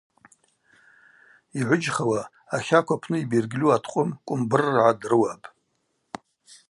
[1.59, 2.21] Йгӏвыджьхауа
[2.55, 5.47] ахакв апны йбергьльу аткъвым Кӏвымбырргӏа дрыуапӏ.